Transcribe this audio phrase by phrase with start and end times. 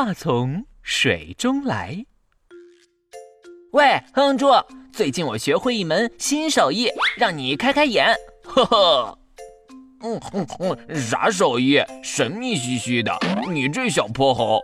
[0.00, 2.06] 话从水中来。
[3.72, 4.46] 喂，哼哼猪，
[4.92, 8.14] 最近我学会一门新手艺，让你开开眼。
[8.44, 9.18] 呵呵。
[10.04, 11.82] 嗯哼哼，啥手艺？
[12.04, 13.12] 神秘兮兮的，
[13.50, 14.60] 你这小泼猴。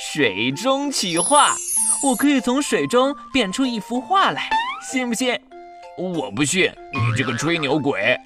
[0.00, 1.54] 水中取画，
[2.02, 4.48] 我可以从水中变出一幅画来，
[4.90, 5.38] 信不信？
[5.98, 8.18] 我不信，你这个吹牛鬼。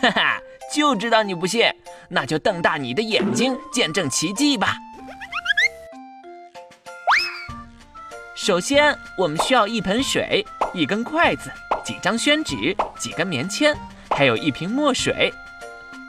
[0.00, 0.40] 哈哈，
[0.72, 1.66] 就知道你不信，
[2.08, 4.74] 那就瞪大你的眼睛，见证奇迹吧。
[8.46, 11.50] 首先，我们需要一盆水、一根筷子、
[11.84, 12.54] 几张宣纸、
[12.96, 13.76] 几根棉签。
[14.10, 15.34] 还有一瓶墨水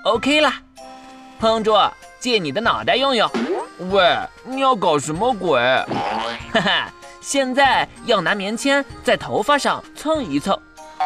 [0.04, 0.54] ，OK 了。
[1.40, 1.74] 哼猪，
[2.20, 3.28] 借你的脑袋用用。
[3.90, 5.60] 喂，你要搞什么鬼？
[6.54, 10.56] 哈哈，现在要拿棉签在头发上蹭一蹭，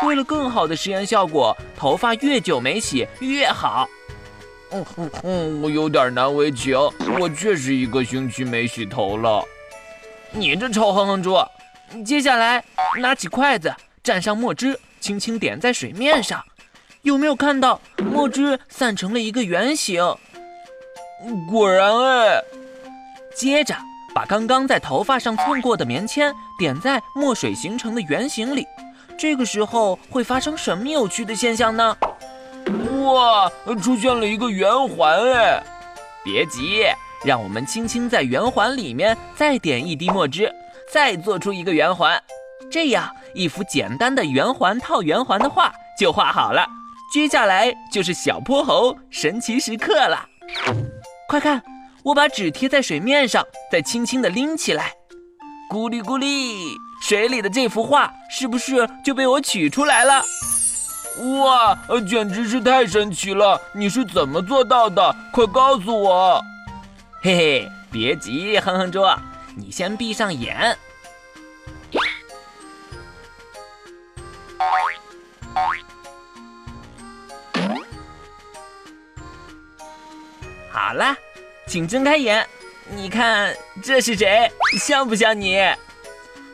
[0.03, 3.87] 为了更好的实验效果，头发越久没洗越好。
[4.73, 6.77] 嗯嗯嗯，我有点难为情，
[7.21, 9.41] 我确实一个星期没洗头了。
[10.33, 11.37] 你这臭哼哼猪，
[12.05, 12.63] 接下来
[12.99, 16.43] 拿起筷子，蘸上墨汁，轻轻点在水面上。
[17.01, 20.01] 有没有看到墨汁散成了一个圆形？
[21.49, 22.41] 果然哎！
[23.35, 23.75] 接着
[24.13, 28.65] 把刚刚在头发上蹭过的棉签点在墨水形成的圆形里，
[29.17, 31.97] 这个时候会发生什么有趣的现象呢？
[33.03, 35.61] 哇，出现了一个圆环哎！
[36.23, 36.85] 别急，
[37.23, 40.51] 让我们轻轻在圆环里面再点一滴墨汁，
[40.91, 42.21] 再做出一个圆环，
[42.71, 46.65] 这样一幅简单的圆环套圆环的画就画好了。
[47.13, 50.25] 接下来就是小泼猴神奇时刻了，
[51.27, 51.61] 快看，
[52.03, 54.93] 我把纸贴在水面上，再轻轻地拎起来，
[55.69, 60.23] 咕哩咕哩，水里的这幅画是不是就被我取出来了？
[61.43, 61.77] 哇，
[62.07, 63.59] 简直是太神奇了！
[63.73, 65.13] 你是怎么做到的？
[65.33, 66.41] 快告诉我！
[67.23, 69.05] 嘿嘿，别急，哼哼猪，
[69.55, 70.75] 你先闭上眼。
[80.71, 81.15] 好了，
[81.67, 82.43] 请睁开眼，
[82.89, 84.51] 你看这是谁？
[84.79, 85.57] 像不像你？
[85.57, 85.77] 哎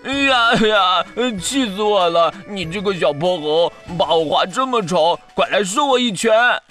[0.04, 1.06] 呀呀，
[1.42, 2.34] 气死我了！
[2.46, 6.62] 你这个小泼猴，把我画这么丑，快来受我一拳！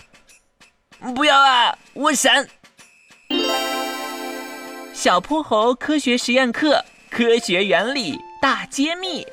[1.15, 2.47] 不要啊，我闪！
[4.97, 9.27] 小泼猴科学实验课，科学原理大揭秘。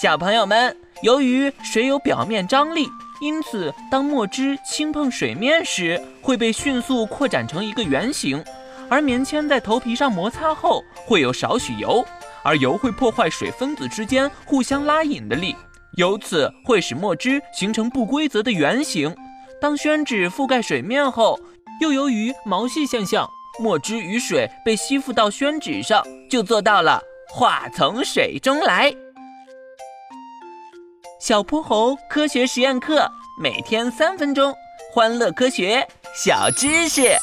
[0.00, 2.88] 小朋友们，由于水有表面张力。
[3.20, 8.38] 因此，当墨汁轻碰水面时，会被迅速扩展成一个圆形；
[8.88, 12.06] 而棉签在头皮上摩擦后，会有少许油，
[12.44, 15.56] 而油会破坏水分子之间互相拉引的力，
[15.96, 19.12] 由此会使墨汁形成不规则的圆形。
[19.60, 21.36] 当宣纸覆盖水面后，
[21.80, 28.94] 又由于毛细现象，墨汁与水被吸附到宣纸上，就做到了画从水中来。
[31.20, 33.10] 小泼猴科学实验课，
[33.42, 34.54] 每天三分钟，
[34.92, 37.16] 欢乐科学小知识。